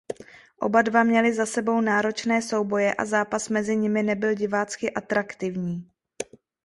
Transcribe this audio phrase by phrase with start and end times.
[0.59, 5.91] Oba dva měli za sebou náročné souboje a zápas mezi nimi nebyl divácky atraktivní.